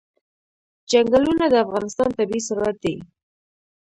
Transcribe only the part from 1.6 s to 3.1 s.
افغانستان طبعي ثروت دی.